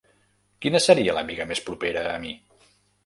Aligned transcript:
Quina 0.65 0.79
seria 0.85 1.15
l'amiga 1.17 1.47
més 1.51 1.61
propera 1.69 2.07
a 2.15 2.17
mi? 2.25 2.33